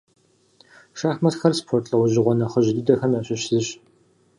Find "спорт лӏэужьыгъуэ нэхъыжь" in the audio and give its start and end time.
1.59-2.69